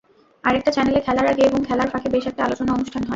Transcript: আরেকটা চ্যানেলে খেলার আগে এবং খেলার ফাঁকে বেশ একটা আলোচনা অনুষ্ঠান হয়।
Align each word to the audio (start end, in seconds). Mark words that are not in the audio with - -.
আরেকটা 0.43 0.71
চ্যানেলে 0.71 0.99
খেলার 0.99 1.27
আগে 1.27 1.43
এবং 1.45 1.59
খেলার 1.63 1.89
ফাঁকে 1.89 2.09
বেশ 2.09 2.25
একটা 2.27 2.41
আলোচনা 2.43 2.71
অনুষ্ঠান 2.73 3.01
হয়। 3.01 3.09